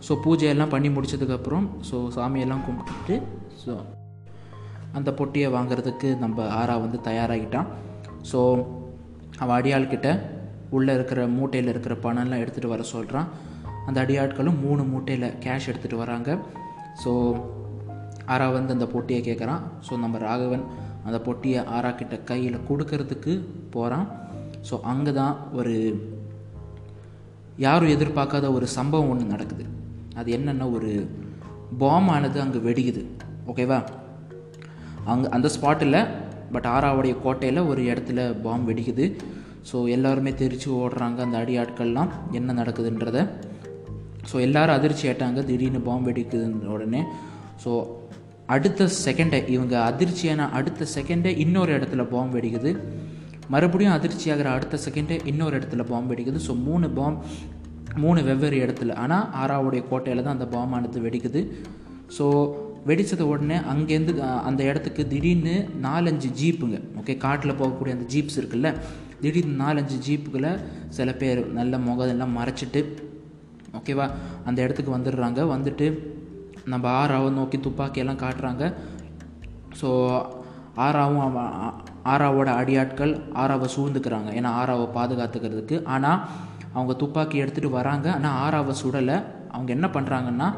ஸோ 0.08 0.14
பூஜையெல்லாம் 0.26 0.70
பண்ணி 0.70 0.90
முடிச்சதுக்கப்புறம் 0.90 1.66
ஸோ 1.92 1.98
சாமியெல்லாம் 2.16 2.64
கும்பிட்டுட்டு 2.68 3.16
ஸோ 3.64 3.74
அந்த 4.98 5.10
பொட்டியை 5.20 5.50
வாங்குறதுக்கு 5.56 6.10
நம்ம 6.24 6.48
ஆறா 6.60 6.76
வந்து 6.86 7.00
தயாராகிட்டான். 7.10 7.68
ஸோ 8.32 8.40
அவன் 9.42 9.58
அடியாள்கிட்ட 9.60 10.10
உள்ளே 10.78 10.94
இருக்கிற 10.98 11.22
மூட்டையில் 11.38 11.72
இருக்கிற 11.74 11.94
பணம்லாம் 12.06 12.42
எடுத்துகிட்டு 12.44 12.74
வர 12.74 12.84
சொல்கிறான் 12.94 13.30
அந்த 13.88 13.98
அடியாட்களும் 14.04 14.60
மூணு 14.66 14.82
மூட்டையில் 14.92 15.28
கேஷ் 15.46 15.70
எடுத்துகிட்டு 15.72 16.04
வராங்க. 16.04 16.30
ஸோ 17.04 17.12
ஆரா 18.34 18.48
வந்து 18.58 18.76
அந்த 18.76 18.88
பொட்டியை 18.94 19.22
கேட்குறான் 19.28 19.62
ஸோ 19.88 19.94
நம்ம 20.04 20.18
ராகவன் 20.28 20.66
அந்த 21.08 21.18
பொட்டியை 21.28 21.62
ஆரா 21.78 21.92
கிட்ட 22.00 22.16
கையில் 22.32 22.66
கொடுக்கறதுக்கு 22.70 23.34
போகிறான் 23.76 24.08
ஸோ 24.70 24.76
அங்கே 24.92 25.12
தான் 25.22 25.36
ஒரு 25.60 25.76
யாரும் 27.66 27.94
எதிர்பார்க்காத 27.96 28.46
ஒரு 28.58 28.68
சம்பவம் 28.78 29.10
ஒன்று 29.14 29.34
நடக்குது. 29.34 29.64
அது 30.20 30.30
என்னென்னா 30.38 30.66
ஒரு 30.78 30.92
பாம் 31.82 32.10
ஆனது 32.16 32.38
அங்கே 32.44 32.60
வெடிக்குது. 32.68 33.02
ஓகேவா 33.50 33.80
அங்கே 35.12 35.30
அந்த 35.30 35.50
ஸ்பாட்டில் 35.56 36.00
பட் 36.54 36.68
ஆறாவுடைய 36.76 37.14
கோட்டையில் 37.24 37.62
ஒரு 37.72 37.82
இடத்துல 37.82 38.20
பாம்பு 38.42 38.68
வெடிக்குது. 38.70 39.06
ஸோ 39.70 39.78
எல்லாருமே 39.96 40.32
தெரிச்சு 40.42 40.70
ஓடுறாங்க 40.82 41.20
அந்த 41.26 41.38
அடி 41.38 41.54
ஆட்கள்லாம் 41.58 42.12
என்ன 42.32 42.54
நடக்குதுன்றத. 42.54 43.20
ஸோ 44.30 44.36
எல்லோரும் 44.48 44.78
அதிர்ச்சி 44.78 45.06
ஆட்டாங்க 45.08 45.42
திடீர்னு 45.46 45.82
பாம்பு 45.90 46.08
வெடிக்குதுன்ற 46.10 46.70
உடனே. 46.78 47.02
ஸோ 47.64 47.72
அடுத்த 48.56 48.88
செகண்டை 49.06 49.40
இவங்க 49.56 49.76
அதிர்ச்சியான 49.90 50.48
அடுத்த 50.60 50.86
செகண்டே 50.96 51.32
இன்னொரு 51.38 51.72
இடத்துல 51.78 52.04
பாம்பு 52.14 52.36
வெடிக்குது. 52.38 52.72
மறுபடியும் 53.54 53.96
அதிர்ச்சி 53.98 54.28
ஆகிற 54.32 54.50
அடுத்த 54.52 54.78
செகண்டே 54.86 55.20
இன்னொரு 55.32 55.60
இடத்துல 55.60 55.84
பாம்பு 55.92 56.12
வெடிக்குது. 56.14 56.42
ஸோ 56.48 56.56
மூணு 56.68 56.90
பாம் 56.90 57.18
மூணு 57.96 58.24
வெவ்வேறு 58.24 58.58
இடத்துல. 58.66 58.96
ஆனால் 58.96 59.26
ஆறாவுடைய 59.44 59.84
கோட்டையில் 59.90 60.24
தான் 60.24 60.36
அந்த 60.38 60.48
பாம்பானது 60.58 61.02
வெடிக்குது. 61.08 61.42
ஸோ 62.18 62.28
வெடித்தது 62.90 63.24
உடனே 63.32 63.58
அங்கேருந்து 63.72 64.14
அந்த 64.50 64.62
இடத்துக்கு 64.70 65.04
திடீர்னு 65.14 65.56
நாலஞ்சு 65.86 66.30
ஜீப்புங்க. 66.40 66.78
ஓகே 67.00 67.14
காட்டில் 67.26 67.58
போகக்கூடிய 67.60 67.96
அந்த 67.98 68.08
ஜீப்ஸ் 68.14 68.38
இருக்குல்ல 68.42 68.70
திடீர்னு 69.24 69.56
நாலஞ்சு 69.64 69.98
ஜீப்புகளை 70.08 70.52
சில 70.98 71.10
பேர் 71.22 71.42
நல்ல 71.60 71.78
முகதெல்லாம் 71.88 72.36
மறைச்சிட்டு 72.40 72.82
ஓகேவா 73.80 74.06
அந்த 74.48 74.58
இடத்துக்கு 74.66 74.96
வந்துடுறாங்க. 74.96 75.42
வந்துட்டு 75.56 75.86
நம்ம 76.72 76.86
ஆறாவை 77.02 77.30
நோக்கி 77.38 77.58
துப்பாக்கியெல்லாம் 77.68 78.22
காட்டுறாங்க. 78.24 78.64
ஸோ 79.80 79.90
ஆறாவும் 80.86 81.24
அவன் 81.28 81.54
ஆறாவோட 82.14 82.50
அடியாட்கள் 82.62 83.14
ஆறாவை 83.42 83.68
சூழ்ந்துக்கிறாங்க. 83.76 84.30
ஏன்னா 84.40 84.50
ஆறாவை 84.62 84.86
பாதுகாத்துக்கிறதுக்கு. 84.98 85.78
ஆனால் 85.94 86.20
அவங்க 86.76 86.94
துப்பாக்கி 87.02 87.38
எடுத்துகிட்டு 87.44 87.78
வராங்க. 87.80 88.08
ஆனால் 88.18 88.38
ஆறாவை 88.46 88.76
சுடலை. 88.82 89.18
அவங்க 89.56 89.72
என்ன 89.78 89.88
பண்ணுறாங்கன்னா 89.96 90.50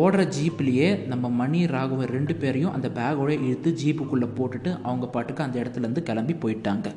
ஓடுற 0.00 0.22
ஜீப்லேயே 0.36 0.88
நம்ம 1.12 1.28
மணி 1.40 1.60
ராகவன் 1.74 2.12
ரெண்டு 2.16 2.34
பேரையும் 2.34 2.74
அந்த 2.76 2.88
பேக்கோட 2.98 3.32
இழுத்து 3.46 3.70
ஜீப்புக்குள்ளே 3.82 4.28
போட்டுட்டு 4.38 4.70
அவங்க 4.82 5.06
பாட்டுக்கு 5.06 5.44
அந்த 5.46 5.56
இடத்துலேருந்து 5.62 6.02
கிளம்பி 6.08 6.34
போயிட்டாங்க. 6.44 6.88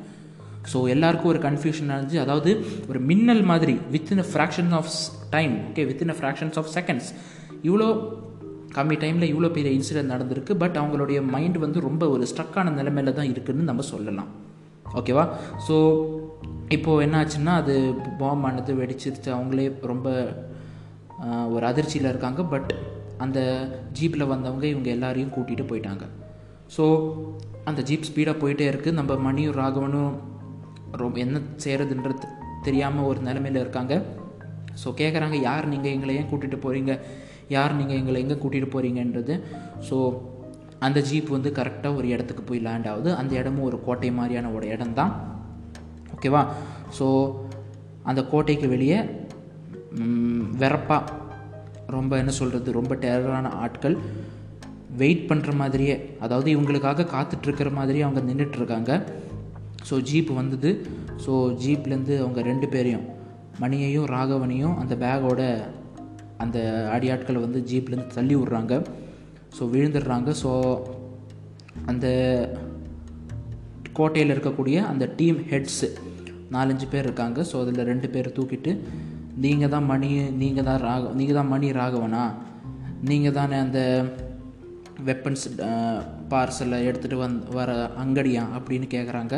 ஸோ 0.72 0.78
எல்லாருக்கும் 0.94 1.32
ஒரு 1.34 1.40
கன்ஃபியூஷன் 1.48 1.92
இருந்துச்சு 1.94 2.24
அதாவது 2.24 2.52
ஒரு 2.90 3.00
மின்னல் 3.10 3.44
மாதிரி 3.52 3.76
within 3.94 4.24
a 4.24 4.28
fraction 4.32 4.72
of 4.80 4.90
time 5.36 5.54
okay 5.70 5.86
within 5.90 6.14
a 6.14 6.18
fractions 6.22 6.58
of 6.62 6.72
seconds 6.78 7.10
இவ்வளோ 7.68 7.88
கம்மி 8.78 8.96
டைமில் 9.04 9.30
இவ்வளோ 9.34 9.50
பெரிய 9.52 9.72
இன்சிடென்ட் 9.80 10.14
நடந்திருக்கு. 10.14 10.54
பட் 10.64 10.76
அவங்களுடைய 10.82 11.20
மைண்ட் 11.36 11.58
வந்து 11.58 11.80
ரொம்ப 11.80 12.10
ஒரு 12.10 12.28
ஸ்ட்ரக்கான 12.32 12.74
நிலைமையில 12.80 13.14
தான் 13.14 13.32
இருக்குதுன்னு 13.34 13.70
நம்ம 13.72 13.82
சொல்லலாம். 13.82 14.28
ஓகேவா 14.94 15.24
ஸோ 15.68 15.76
இப்போது 16.70 17.04
என்ன 17.06 17.16
ஆச்சுன்னா 17.22 17.54
அது 17.62 17.96
பாம் 18.20 18.44
ஆனது 18.44 18.74
வெடிச்சிருச்சு. 18.74 19.30
அவங்களே 19.38 19.74
ரொம்ப 19.82 20.10
ஒரு 21.56 21.64
அதிர்ச்சியில் 21.72 22.12
இருக்காங்க. 22.12 22.42
பட் 22.54 22.72
அந்த 23.26 23.40
ஜீப்பில் 23.98 24.32
வந்தவங்க 24.34 24.66
இவங்க 24.74 24.90
எல்லாரையும் 24.96 25.34
கூட்டிகிட்டு 25.36 25.66
போயிட்டாங்க. 25.70 26.04
ஸோ 26.76 26.84
அந்த 27.70 27.82
ஜீப் 27.90 28.08
ஸ்பீடாக 28.10 28.42
போயிட்டே 28.42 28.66
இருக்குது 28.72 28.98
நம்ம 29.00 29.16
மணியும் 29.28 29.58
ராகவனும் 29.62 30.14
ரொம்ப 31.02 31.18
என்ன 31.26 31.38
செய்கிறதுன்றது 31.64 32.28
தெரியாமல் 32.66 33.08
ஒரு 33.10 33.20
நிலமையில் 33.28 33.64
இருக்காங்க. 33.64 33.94
ஸோ 34.82 34.88
கேட்குறாங்க 35.02 35.38
யார் 35.50 35.66
நீங்கள் 35.74 35.94
எங்களை 35.96 36.16
ஏன் 36.20 36.30
கூட்டிகிட்டு 36.32 36.60
போகிறீங்க 36.66 36.94
யார் 37.56 37.78
நீங்கள் 37.80 38.00
எங்களை 38.02 38.18
எங்கே 38.24 38.38
கூட்டிகிட்டு 38.44 38.74
போகிறீங்கன்றது 38.74 39.36
ஸோ 39.90 39.98
அந்த 40.86 41.00
ஜீப் 41.10 41.30
வந்து 41.36 41.50
கரெக்டாக 41.60 41.98
ஒரு 42.00 42.08
இடத்துக்கு 42.16 42.44
போய் 42.50 42.66
லேண்ட் 42.68 42.90
ஆகுது. 42.92 43.10
அந்த 43.20 43.32
இடமும் 43.42 43.68
ஒரு 43.70 43.78
கோட்டை 43.86 44.10
மாதிரியான 44.18 44.52
ஒரு 44.58 44.66
இடம் 44.74 44.98
தான் 45.00 45.14
ஓகேவா 46.16 46.44
ஸோ 46.98 47.06
அந்த 48.10 48.22
கோட்டைக்கு 48.34 48.68
வெளியே 48.76 49.00
வெறப்பாக 50.62 51.14
ரொம்ப 51.96 52.18
என்ன 52.18 52.32
சொல்கிறது 52.32 52.70
ரொம்ப 52.80 52.96
டேரரான 52.96 53.52
ஆட்கள். 53.64 53.98
வெயிட் 55.02 55.28
பண்ணுற 55.30 55.52
மாதிரியே 55.56 55.96
அதாவது 56.20 56.50
இவங்களுக்காக 56.56 57.08
காத்துட்ருக்கிற 57.14 57.70
மாதிரியே 57.74 58.04
அவங்க 58.08 58.22
நின்றுட்டுருக்காங்க 58.30 58.92
ஸோ 59.90 59.96
ஜீப் 60.10 60.32
வந்தது. 60.34 60.70
ஸோ 61.26 61.34
ஜீப்லேருந்து 61.64 62.16
அவங்க 62.24 62.42
ரெண்டு 62.42 62.68
பேரையும் 62.68 63.06
மணியையும் 63.60 64.06
ராகவனையும் 64.06 64.78
அந்த 64.78 64.96
பேக்கோட 64.96 65.42
அந்த 66.38 66.58
அடியாட்களை 66.96 67.40
வந்து 67.46 67.60
ஜீப்லேருந்து 67.70 68.16
தள்ளி 68.16 68.36
விட்றாங்க. 68.36 68.74
ஸோ 69.58 69.64
விழுந்துடுறாங்க. 69.74 70.30
ஸோ 70.44 70.52
அந்த 71.86 72.08
கோட்டையில் 73.94 74.34
இருக்கக்கூடிய 74.36 74.78
அந்த 74.92 75.06
டீம் 75.20 75.40
ஹெட்ஸு 75.52 75.88
நாலஞ்சு 76.52 76.88
பேர் 76.90 77.04
இருக்காங்க. 77.04 77.42
ஸோ 77.52 77.62
அதில் 77.62 77.88
ரெண்டு 77.92 78.10
பேர் 78.10 78.36
தூக்கிட்டு 78.40 78.74
நீங்கள் 79.44 79.70
தான் 79.70 79.86
மணி 79.86 80.10
நீங்கள் 80.42 80.64
தான் 80.64 80.82
ராக 80.82 81.14
நீங்கள் 81.14 81.36
தான் 81.36 81.48
மணி 81.48 81.68
ராகவனா? 81.72 82.24
நீங்கள் 83.02 83.34
தானே 83.34 83.58
அந்த 83.58 83.80
வெப்பன்ஸ் 85.06 85.46
பார்சலை 86.32 86.78
எடுத்துகிட்டு 86.90 87.22
வந் 87.24 87.36
வர 87.50 87.72
அங்கடியா 88.04 88.44
அப்படின்னு 88.58 88.88
கேட்குறாங்க 88.96 89.36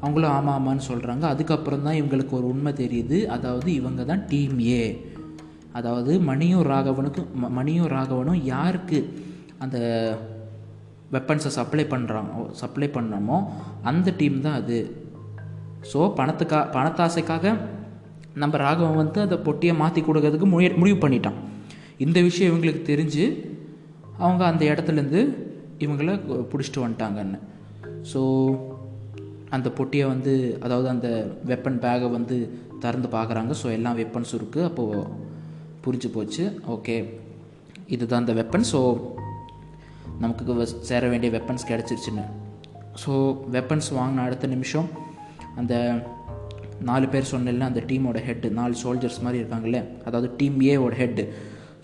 அவங்களும் 0.00 0.30
ஆமாம் 0.30 0.56
ஆமான்னு 0.56 0.88
சொல்கிறாங்க 0.88 1.22
அதுக்கப்புறம் 1.22 1.82
தான் 1.82 1.94
இவங்களுக்கு 1.94 2.30
ஒரு 2.30 2.46
உண்மை 2.46 2.72
தெரியுது. 2.72 3.18
அதாவது 3.26 3.74
இவங்க 3.74 4.04
தான் 4.04 4.24
டீம் 4.28 4.58
ஏ 4.58 4.82
அதாவது 5.72 6.20
மணியும் 6.20 6.62
ராகவனுக்கும் 6.62 7.30
மணியும் 7.48 7.86
ராகவனும் 7.86 8.42
யாருக்கு 8.44 8.98
அந்த 9.58 9.78
வெப்பன்ஸை 11.12 11.50
சப்ளை 11.58 11.84
பண்ணுறாங்க 11.84 12.50
சப்ளை 12.50 12.88
பண்ணமோ 12.88 13.38
அந்த 13.82 14.14
டீம் 14.16 14.40
தான் 14.40 14.58
அது. 14.62 14.78
ஸோ 15.92 15.98
பணத்துக்கா 16.18 16.60
பணத்தாசைக்காக 16.76 17.54
நம்ம 18.42 18.56
ராகவன் 18.64 19.00
வந்து 19.02 19.18
அந்த 19.26 19.36
பொட்டியை 19.46 19.74
மாற்றி 19.80 20.00
கொடுக்கறதுக்கு 20.02 20.46
முய 20.52 20.68
முடிவு 20.80 20.98
பண்ணிட்டான். 21.04 21.38
இந்த 22.04 22.18
விஷயம் 22.28 22.50
இவங்களுக்கு 22.50 22.82
தெரிஞ்சு 22.90 23.24
அவங்க 24.24 24.42
அந்த 24.50 24.62
இடத்துலேருந்து 24.70 25.20
இவங்கள 25.84 26.12
பிடிச்சிட்டு 26.52 26.84
வந்துட்டாங்கன்னு. 26.84 27.38
ஸோ 28.12 28.20
அந்த 29.56 29.68
பொட்டியை 29.78 30.06
வந்து 30.12 30.32
அதாவது 30.64 30.88
அந்த 30.94 31.08
வெப்பன் 31.50 31.80
பேகை 31.84 32.08
வந்து 32.16 32.36
திறந்து 32.82 33.08
பார்க்குறாங்க 33.16 33.52
ஸோ 33.60 33.66
எல்லாம் 33.76 33.98
வெப்பன்ஸ் 34.00 34.32
இருக்குது 34.38 34.66
அப்போது 34.68 35.04
புரிஞ்சு 35.84 36.08
போச்சு. 36.16 36.44
ஓகே 36.74 36.96
இதுதான் 37.94 38.22
அந்த 38.24 38.34
வெப்பன் 38.40 38.68
ஸோ 38.72 38.80
நமக்கு 40.22 40.66
சேர 40.90 41.02
வேண்டிய 41.12 41.30
வெப்பன்ஸ் 41.36 41.70
கிடச்சிருச்சுன்னு. 41.70 42.24
ஸோ 43.02 43.12
வெப்பன்ஸ் 43.56 43.90
வாங்கின 43.98 44.24
அடுத்த 44.28 44.46
நிமிஷம் 44.54 44.88
அந்த 45.60 45.74
நாலு 46.80 47.08
பேர் 47.08 47.28
சொன்னல 47.30 47.60
அந்த 47.60 47.82
டீமோட 47.86 48.16
ஹெட்டு 48.26 48.50
நாலு 48.50 48.74
சோல்ஜர்ஸ் 48.84 49.20
மாதிரி 49.22 49.44
இருக்காங்களே 49.44 49.84
அதாவது 50.04 50.36
டீம் 50.36 50.60
ஏவோட 50.60 50.92
ஹெட்டு 50.98 51.28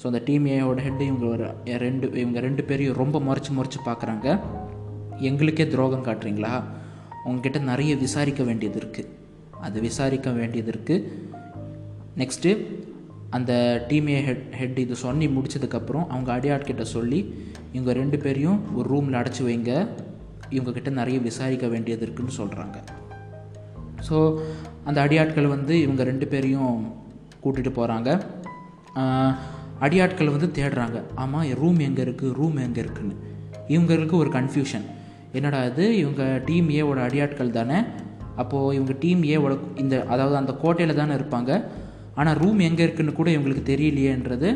ஸோ 0.02 0.06
அந்த 0.06 0.23
டீம் 0.25 0.47
ஏவோட 0.47 0.78
ஹெட்டு 0.87 1.00
இவங்க 1.00 1.26
ஒரு 1.26 1.50
ரெண்டு 1.64 2.11
இவங்க 2.12 2.40
ரெண்டு 2.40 2.64
பேரையும் 2.64 2.94
ரொம்ப 2.94 3.18
முறைச்சி 3.18 3.49
முறைச்சி 3.56 3.78
பார்க்குறாங்க. 3.85 4.40
எங்களுக்கே 5.18 5.68
துரோகம் 5.68 6.04
காட்டுறீங்களா? 6.04 6.62
உங்ககிட்ட 7.25 7.59
நிறைய 7.59 7.97
விசாரிக்க 7.97 8.42
வேண்டியது 8.42 8.80
இருக்குது 8.80 9.09
அது 9.61 9.80
விசாரிக்க 9.80 10.30
வேண்டியது 10.30 10.73
இருக்குது 10.73 11.04
நெக்ஸ்ட்டு 12.16 12.66
அந்த 13.30 13.85
டீமே 13.88 14.25
ஹெட் 14.25 14.52
ஹெட் 14.52 14.78
இது 14.78 14.97
சொல்லி 14.97 15.26
முடிச்சதுக்கப்புறம் 15.26 16.06
அவங்க 16.06 16.37
அடியாட்கிட்ட 16.37 16.82
சொல்லி 16.82 17.35
இவங்க 17.73 17.92
ரெண்டு 17.92 18.18
பேரையும் 18.18 18.75
ஒரு 18.75 18.88
ரூமில் 18.88 19.14
அடைச்சி 19.14 19.42
வைங்க. 19.42 19.88
இவங்கக்கிட்ட 20.50 20.90
நிறைய 20.90 21.18
விசாரிக்க 21.20 21.66
வேண்டியது 21.66 22.02
இருக்குன்னு 22.02 22.32
சொல்கிறாங்க 22.38 22.78
ஸோ 24.09 24.40
அந்த 24.89 24.99
அடியாட்கள் 25.07 25.53
வந்து 25.55 25.75
இவங்க 25.85 26.03
ரெண்டு 26.11 26.27
பேரையும் 26.33 26.77
கூட்டிகிட்டு 27.43 27.73
போகிறாங்க 27.79 28.11
அடியாட்கள் 29.87 30.33
வந்து 30.35 30.49
தேடுறாங்க. 30.59 30.99
ஆமாம் 31.23 31.53
ரூம் 31.61 31.79
எங்கே 31.89 32.03
இருக்குது 32.07 32.35
ரூம் 32.39 32.57
எங்கே 32.67 32.81
இருக்குன்னு. 32.85 33.15
இவங்களுக்கு 33.75 34.17
ஒரு 34.23 34.31
கன்ஃபியூஷன் 34.39 34.87
என்னடா 35.39 35.61
இது? 35.71 35.85
இவங்க 36.03 36.23
டீம் 36.49 36.69
ஏவோட 36.79 36.99
அடியாட்கள் 37.09 37.57
தானே? 37.59 37.79
அப்போது 38.43 38.75
இவங்க 38.79 38.93
டீம் 39.05 39.23
ஏவோட 39.35 39.55
இந்த 39.83 39.95
அதாவது 40.13 40.37
அந்த 40.41 40.53
கோட்டையில் 40.63 41.01
தானே 41.01 41.15
இருப்பாங்க. 41.19 41.51
ஆனால் 42.21 42.39
ரூம் 42.43 42.61
எங்கே 42.69 42.83
இருக்குன்னு 42.87 43.19
கூட 43.19 43.29
இவங்களுக்கு 43.37 43.65
தெரியலையேன்றது 43.73 44.49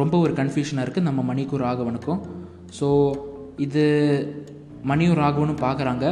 ரொம்ப 0.00 0.14
ஒரு 0.24 0.32
கன்ஃபியூஷனாக 0.40 0.84
இருக்குது 0.86 1.08
நம்ம 1.08 1.20
மணிக்கும் 1.30 1.62
ராகவனுக்கும். 1.66 2.20
ஸோ 2.78 2.88
இது 3.66 3.84
மணியும் 4.90 5.18
ராகவனும் 5.22 5.62
பார்க்குறாங்க 5.66 6.06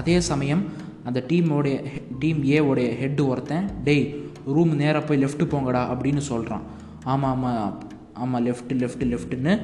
அதே 0.00 0.16
சமயம் 0.30 0.62
அந்த 1.08 1.18
டீமோடைய 1.30 1.76
டீம் 2.20 2.40
ஏ 2.44 2.58
உடைய 2.60 2.88
ஹெட்டு 3.02 3.26
ஒருத்தன் 3.26 3.66
டேய் 3.84 4.04
ரூம் 4.46 4.74
நேராக 4.76 5.02
போய் 5.06 5.24
லெஃப்ட்டு 5.24 5.50
போங்கடா 5.52 5.82
அப்படின்னு 5.92 6.22
சொல்கிறான் 6.30 6.64
ஆமாம் 7.04 7.30
ஆமாம் 7.34 7.78
ஆமாம் 8.14 8.44
லெஃப்ட்டு 8.46 8.78
லெஃப்ட்டு 8.82 9.08
லெஃப்ட்டுன்னு 9.12 9.54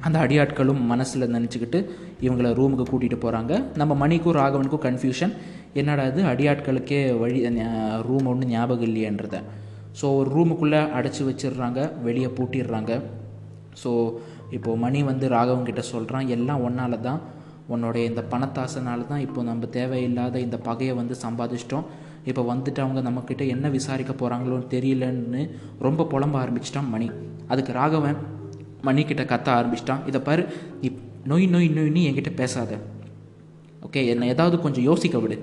அந்த 0.00 0.16
அடியாட்களும் 0.18 0.80
மனசில் 0.92 1.32
நினச்சிக்கிட்டு 1.34 1.78
இவங்கள 2.20 2.48
ரூமுக்கு 2.58 2.84
கூட்டிகிட்டு 2.90 3.18
போகிறாங்க 3.24 3.52
நம்ம 3.74 3.94
மணிக்கும் 3.94 4.36
ராகவனுக்கும் 4.36 4.84
கன்ஃபியூஷன் 4.86 5.34
என்னடா 5.80 6.04
இது? 6.06 6.22
அடியாட்களுக்கே 6.22 6.98
வழி 7.18 7.38
ரூம் 8.08 8.26
ஒன்றும் 8.26 8.48
ஞாபகம் 8.48 8.88
இல்லையன்றத. 8.88 9.36
ஸோ 10.00 10.06
ஒரு 10.18 10.28
ரூமுக்குள்ளே 10.36 10.80
அடைச்சி 10.98 11.22
வச்சிடுறாங்க 11.28 11.80
வெளியே 12.02 12.28
பூட்டிடுறாங்க. 12.36 12.92
ஸோ 13.82 13.90
இப்போது 14.50 14.80
மணி 14.84 15.02
வந்து 15.02 15.28
ராகவன் 15.28 15.68
கிட்ட 15.68 15.82
சொல்கிறான் 15.92 16.28
எல்லாம் 16.36 16.62
ஒன்றால் 16.64 16.96
தான் 17.00 17.20
உன்னோடைய 17.68 18.04
இந்த 18.10 18.22
பணத்தாசனால 18.32 19.06
தான் 19.06 19.22
இப்போ 19.26 19.42
நம்ம 19.42 19.66
தேவையில்லாத 19.76 20.40
இந்த 20.40 20.56
பகையை 20.56 20.94
வந்து 20.94 21.14
சம்பாதிச்சிட்டோம். 21.24 21.84
இப்போ 22.30 22.42
வந்துட்டு 22.50 22.80
அவங்க 22.84 23.00
நம்மக்கிட்ட 23.08 23.46
என்ன 23.54 23.68
விசாரிக்க 23.68 24.12
போகிறாங்களோன்னு 24.12 24.68
தெரியலன்னு 24.74 25.42
ரொம்ப 25.86 26.06
புலம்ப 26.12 26.36
ஆரம்பிச்சிட்டான் 26.42 26.90
மணி. 26.94 27.10
அதுக்கு 27.48 27.72
ராகவன் 27.72 28.18
மணிக்கிட்ட 28.88 29.24
கத்த 29.32 29.48
ஆரம்பிச்சிட்டான். 29.58 30.04
இதை 30.06 30.20
பாரு 30.28 30.44
நீ 30.82 30.90
நொய் 31.30 31.46
நொய் 31.54 31.68
நொய்னு 31.78 32.00
என்கிட்ட 32.08 32.30
பேசாத. 32.42 32.78
ஓகே 33.86 34.06
என்னை 34.12 34.28
ஏதாவது 34.28 34.56
கொஞ்சம் 34.60 34.86
யோசிக்க 34.90 35.18
விடு. 35.18 35.36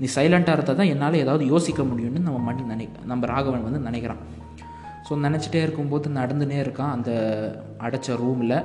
நீ 0.00 0.06
சைலண்ட்டாக 0.16 0.56
இருந்தால் 0.56 0.80
தான் 0.80 0.90
என்னால் 0.94 1.14
ஏதாவது 1.14 1.44
யோசிக்க 1.46 1.82
முடியும்னு 1.82 2.26
நம்ம 2.26 2.40
மணி 2.48 2.62
நினை 2.62 2.88
நம்ம 3.04 3.26
ராகவன் 3.26 3.64
வந்து 3.68 3.80
நினைக்கிறான். 3.88 4.20
ஸோ 5.06 5.14
நினச்சிட்டே 5.26 5.60
இருக்கும்போது 5.66 6.08
நடந்துனே 6.18 6.58
இருக்கான் 6.64 6.94
அந்த 6.96 7.10
அடைச்ச 7.86 8.16
ரூமில் 8.22 8.58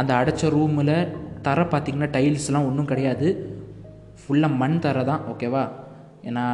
அந்த 0.00 0.10
அடைச்ச 0.20 0.50
ரூமில் 0.50 0.96
தர 1.46 1.62
பார்த்திங்கன்னா 1.72 2.10
டைல்ஸ்லாம் 2.16 2.68
ஒன்றும் 2.70 2.90
கிடையாது. 2.92 3.28
ஃபுல்லாக 4.20 4.58
மண் 4.62 4.78
தர 4.84 5.04
தான் 5.10 5.24
ஓகேவா 5.32 5.64
ஏன்னா 6.28 6.44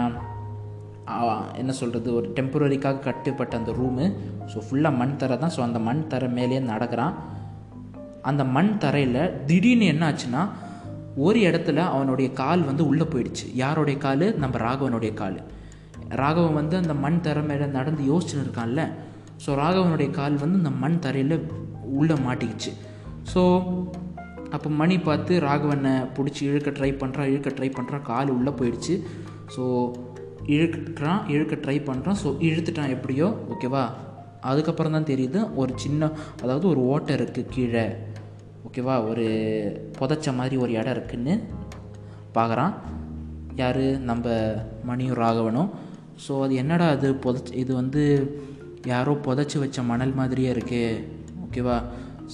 என்ன 1.61 1.73
சொல்கிறது 1.79 2.09
ஒரு 2.19 2.27
டெம்பரரிக்காக 2.37 3.03
கட்டுப்பட்ட 3.07 3.55
அந்த 3.61 3.73
ரூமு 3.79 4.05
ஸோ 4.53 4.59
ஃபுல்லாக 4.67 4.99
மண் 5.01 5.17
தர 5.21 5.37
தான். 5.43 5.53
ஸோ 5.57 5.61
அந்த 5.69 5.79
மண் 5.89 6.03
தர 6.13 6.27
மேலேயே 6.39 6.61
நடக்கிறான். 6.73 7.15
அந்த 8.31 8.43
மண் 8.57 8.71
தரையில் 8.83 9.23
திடீர்னு 9.49 9.87
என்ன 9.93 10.03
ஆச்சுன்னா 10.11 10.43
ஒரு 11.27 11.39
இடத்துல 11.49 11.79
அவனுடைய 11.95 12.29
கால் 12.43 12.63
வந்து 12.69 12.83
உள்ளே 12.91 13.07
போயிடுச்சு. 13.13 13.47
யாருடைய 13.63 13.97
கால்? 14.05 14.27
நம்ம 14.43 14.59
ராகவனுடைய 14.67 15.13
கால். 15.23 15.39
ராகவன் 16.21 16.59
வந்து 16.61 16.77
அந்த 16.83 16.95
மண் 17.05 17.19
தர 17.27 17.41
மேலே 17.49 17.67
நடந்து 17.79 18.03
யோசிச்சுன்னு 18.11 18.45
இருக்கான்ல. 18.47 18.83
ஸோ 19.45 19.51
ராகவனுடைய 19.63 20.11
கால் 20.21 20.37
வந்து 20.43 20.61
அந்த 20.63 20.73
மண் 20.85 20.99
தரையில் 21.07 21.37
உள்ளே 21.99 22.17
மாட்டிக்கிச்சு. 22.27 22.73
ஸோ 23.33 23.43
அப்போ 24.57 24.69
மணி 24.81 24.97
பார்த்து 24.99 25.33
ராகவனை 25.41 25.93
பிடிச்சி 26.17 26.43
இழுக்க 26.51 26.71
ட்ரை 26.71 26.91
பண்ணுறான் 27.03 27.31
இழுக்க 27.33 27.51
ட்ரை 27.51 27.69
பண்ணுறான் 27.77 28.09
கால் 28.11 28.35
உள்ளே 28.37 28.53
போயிடுச்சு. 28.61 28.95
ஸோ 29.55 29.65
இழுக்கிறான் 30.55 31.21
இழுக்க 31.35 31.55
ட்ரை 31.65 31.77
பண்ணுறான் 31.89 32.19
ஸோ 32.23 32.31
இழுத்துட்டான் 32.49 32.95
எப்படியோ 32.97 33.29
ஓகேவா 33.55 33.85
அதுக்கப்புறம் 34.51 34.95
தான் 34.97 35.11
தெரியுது 35.11 35.41
ஒரு 35.55 35.73
சின்ன 35.77 36.11
அதாவது 36.43 36.67
ஒரு 36.69 36.81
ஓட்டை 36.93 37.13
இருக்குது 37.17 37.51
கீழே. 37.55 37.85
ஓகேவா 38.67 38.95
ஒரு 39.11 39.27
புதைச்ச 39.99 40.35
மாதிரி 40.39 40.57
ஒரு 40.57 40.73
இடம் 40.73 40.95
இருக்குன்னு 40.97 41.35
பார்க்குறான் 42.37 42.73
யார்? 43.61 43.85
நம்ம 44.11 44.27
மணியும் 44.85 45.19
ராகவனும். 45.23 45.71
ஸோ 46.25 46.33
அது 46.45 46.55
என்னடா 46.55 46.87
அது? 46.97 47.09
புதைச்சி 47.25 47.53
இது 47.63 47.73
வந்து 47.75 48.03
யாரோ 48.93 49.13
புதைச்சி 49.27 49.57
வச்ச 49.59 49.83
மணல் 49.83 50.15
மாதிரியே 50.15 50.51
இருக்கே. 50.53 50.85
ஓகேவா 51.47 51.77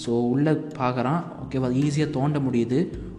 ஸோ 0.03 0.11
உள்ளே 0.33 0.53
பார்க்குறான் 0.81 1.21
ஓகேவா 1.43 1.69
ஈஸியாக 1.83 2.15
தோண்ட 2.17 2.39
முடியுது. 2.47 2.79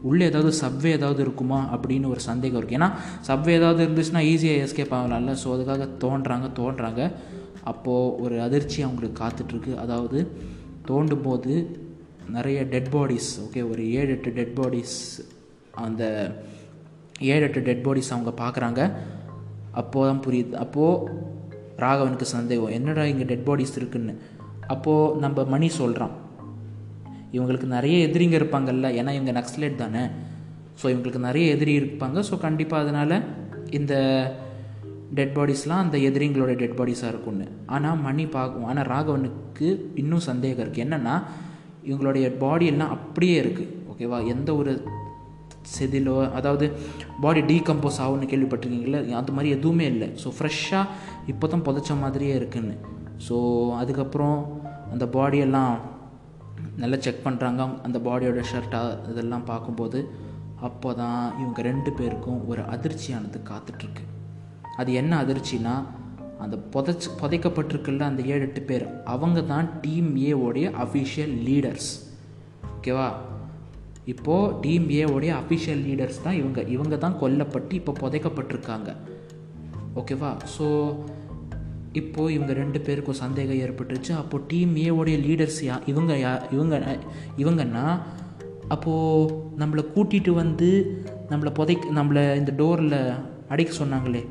உள்ளே 0.09 0.23
ஏதாவது 0.31 0.51
சப்வே 0.61 0.89
ஏதாவது 0.97 1.21
இருக்குமா 1.25 1.59
அப்படின்னு 1.75 2.07
ஒரு 2.13 2.21
சந்தேகம் 2.29 2.59
இருக்குது 2.59 2.79
ஏன்னா 2.79 2.89
சப்வே 3.29 3.53
ஏதாவது 3.59 3.81
இருந்துச்சுன்னா 3.85 4.23
ஈஸியாக 4.31 4.63
எஸ்கேப் 4.65 4.95
ஆகலாம்ல. 4.99 5.33
ஸோ 5.43 5.47
அதுக்காக 5.55 5.87
தோன்றாங்க 6.03 6.49
தோன்றாங்க. 6.61 7.01
அப்போது 7.71 8.13
ஒரு 8.23 8.35
அதிர்ச்சி 8.47 8.79
அவங்களுக்கு 8.85 9.21
காத்துட்ருக்கு. 9.23 9.73
அதாவது 9.83 10.19
தோண்டும் 10.89 11.25
போது 11.27 11.53
நிறைய 12.35 12.59
டெட் 12.73 12.91
பாடிஸ் 12.95 13.31
ஓகே 13.45 13.61
ஒரு 13.71 13.83
ஏழு 13.99 14.11
எட்டு 14.15 14.31
டெட் 14.39 14.55
பாடிஸ் 14.59 14.97
அந்த 15.85 16.03
ஏழு 17.33 17.43
எட்டு 17.47 17.61
டெட் 17.67 17.83
பாடிஸ் 17.87 18.13
அவங்க 18.15 18.31
பார்க்குறாங்க. 18.43 18.81
அப்போது 19.81 20.07
தான் 20.09 20.23
புரியுது. 20.25 20.53
அப்போது 20.65 21.27
ராகவனுக்கு 21.83 22.27
சந்தேகம் 22.37 22.75
என்னடா 22.77 23.03
இங்கே 23.11 23.27
டெட் 23.31 23.47
பாடிஸ் 23.49 23.77
இருக்குன்னு? 23.79 24.13
அப்போது 24.73 25.19
நம்ம 25.25 25.43
மணி 25.53 25.67
சொல்கிறான் 25.81 26.15
இவங்களுக்கு 27.35 27.67
நிறைய 27.75 27.95
எதிரிங்க 28.07 28.35
இருப்பாங்கல்ல. 28.41 28.87
ஏன்னா 28.99 29.11
இவங்க 29.17 29.33
நக்ஸலேட் 29.39 29.81
தானே. 29.83 30.03
ஸோ 30.81 30.85
இவங்களுக்கு 30.93 31.21
நிறைய 31.27 31.55
எதிரி 31.55 31.73
இருப்பாங்க. 31.81 32.19
ஸோ 32.29 32.37
கண்டிப்பாக 32.45 32.83
அதனால் 32.85 33.15
இந்த 33.79 33.93
டெட் 35.17 35.35
பாடிஸ்லாம் 35.37 35.83
அந்த 35.83 35.97
எதிரிங்களோட 36.07 36.51
டெட் 36.61 36.77
பாடிஸாக 36.79 37.11
இருக்கும்னு. 37.13 37.45
ஆனால் 37.75 38.01
மணி 38.07 38.25
பார்க்கும் 38.37 38.67
ஆனால் 38.71 38.89
ராகவனுக்கு 38.93 39.67
இன்னும் 40.01 40.27
சந்தேகம் 40.29 40.63
இருக்குது 40.63 40.85
என்னென்னா 40.85 41.15
இவங்களுடைய 41.89 42.25
பாடி 42.43 42.65
எல்லாம் 42.71 42.93
அப்படியே 42.97 43.35
இருக்குது 43.43 43.75
ஓகேவா 43.91 44.17
எந்த 44.33 44.49
ஒரு 44.61 44.73
செதிலோ 45.75 46.15
அதாவது 46.39 46.65
பாடி 47.23 47.41
டீகம்போஸ் 47.49 47.99
ஆகும்னு 48.03 48.29
கேள்விப்பட்டிருக்கீங்களே 48.31 48.99
அது 49.19 49.35
மாதிரி 49.37 49.49
எதுவுமே 49.57 49.85
இல்லை. 49.93 50.07
ஸோ 50.23 50.27
ஃப்ரெஷ்ஷாக 50.37 50.85
இப்போ 51.31 51.47
தான் 51.47 51.65
புதைச்ச 51.67 51.97
மாதிரியே 52.03 52.35
இருக்குன்னு. 52.39 52.75
ஸோ 53.27 53.35
அதுக்கப்புறம் 53.81 54.37
அந்த 54.93 55.05
பாடியெல்லாம் 55.15 55.73
நல்லா 56.79 56.97
செக் 57.05 57.25
பண்ணுறாங்க 57.25 57.81
அந்த 57.83 57.97
பாடியோட 57.99 58.43
ஷர்ட்டாக 58.51 59.09
இதெல்லாம் 59.11 59.45
பார்க்கும்போது 59.45 59.99
அப்போ 60.67 60.93
தான் 60.93 61.39
இவங்க 61.39 61.61
ரெண்டு 61.61 61.91
பேருக்கும் 61.91 62.39
ஒரு 62.47 62.61
அதிர்ச்சியானது 62.61 63.39
காத்துட்ருக்கு. 63.49 64.03
அது 64.75 64.93
என்ன 64.93 65.13
அதிர்ச்சினா 65.23 65.73
அந்த 66.39 66.55
புதைச்சி 66.73 67.09
புதைக்கப்பட்டிருக்குல்ல 67.21 67.99
அந்த 67.99 68.21
ஏழு 68.23 68.41
எட்டு 68.41 68.61
பேர் 68.61 68.85
அவங்க 69.05 69.41
தான் 69.41 69.69
டீம் 69.81 70.11
ஏவோடைய 70.15 70.67
அஃபிஷியல் 70.83 71.33
லீடர்ஸ் 71.47 71.89
ஓகேவா 72.75 73.07
இப்போது 74.05 74.53
டீம் 74.61 74.85
ஏவோடைய 74.89 75.31
அஃபிஷியல் 75.41 75.81
லீடர்ஸ் 75.87 76.21
தான் 76.23 76.33
இவங்க 76.33 76.61
இவங்க 76.75 76.97
தான் 76.97 77.17
கொல்லப்பட்டு 77.21 77.73
இப்போ 77.73 77.93
புதைக்கப்பட்டிருக்காங்க. 77.99 78.89
ஓகேவா 79.95 80.31
ஸோ 80.57 80.67
இப்போது 81.93 82.33
இவங்க 82.33 82.53
ரெண்டு 82.53 82.79
பேருக்கும் 82.79 83.13
சந்தேகம் 83.13 83.55
ஏற்பட்டுருச்சு. 83.55 84.11
அப்போது 84.11 84.43
டீம் 84.47 84.75
ஏவோடைய 84.75 85.17
லீடர்ஸ் 85.27 85.61
யா 85.63 85.81
இவங்க 85.85 86.13
யா 86.13 86.51
இவங்க 86.51 86.97
இவங்கன்னா 87.37 87.99
அப்போது 88.67 89.33
நம்மளை 89.57 89.85
கூட்டிகிட்டு 89.95 90.29
வந்து 90.29 91.01
நம்மளை 91.29 91.51
புதைக்க 91.53 91.91
நம்மளை 91.91 92.35
இந்த 92.35 92.51
டோரில் 92.57 93.13
அடைக்க 93.47 93.85
சொன்னாங்களே 93.85 94.25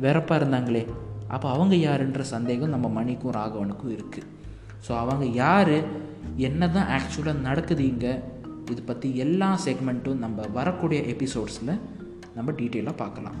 வெறப்பாக 0.00 0.44
இருந்தாங்களே 0.44 0.86
அப்போ 1.28 1.50
அவங்க 1.50 1.74
யாருன்ற 1.76 2.20
சந்தேகம் 2.20 2.68
நம்ம 2.68 2.88
மணிக்கும் 2.88 3.32
ராகவனுக்கும் 3.32 3.94
இருக்குது 3.96 4.30
ஸோ 4.88 4.98
அவங்க 4.98 5.24
யார் 5.24 5.76
என்ன 6.36 6.68
தான் 6.68 7.00
ஆக்சுவலாக 7.00 7.40
நடக்குது 7.40 7.88
இங்கே 7.88 8.18
இது 8.70 8.82
பற்றி 8.82 9.16
எல்லா 9.16 9.58
செக்மெண்ட்டும் 9.66 10.14
நம்ம 10.14 10.42
வரக்கூடிய 10.52 11.00
எபிசோட்ஸில் 11.00 11.80
நம்ம 12.34 12.52
டீட்டெயிலாக 12.52 12.96
பார்க்கலாம். 12.96 13.36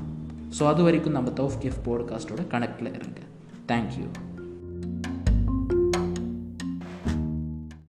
ஸோ 0.58 0.66
அது 0.66 0.82
வரைக்கும் 0.82 1.12
நம்ம 1.12 1.30
தௌஃப் 1.30 1.60
கிஃப் 1.62 1.84
போட்காஸ்ட்டோட 1.84 2.42
கனெக்டில் 2.50 2.94
இருங்க. 2.94 3.20
Thank 3.66 3.96
you. 3.98 4.23